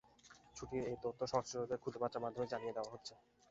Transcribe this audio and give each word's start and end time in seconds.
ছুটির 0.55 0.83
এই 0.85 0.97
তথ্য 1.03 1.21
সংশ্লিষ্টদের 1.31 1.81
খুদে 1.83 1.97
বার্তার 2.01 2.23
মাধ্যমে 2.23 2.51
জানিয়ে 2.51 2.75
দেওয়া 2.75 2.91
হচ্ছে। 2.93 3.13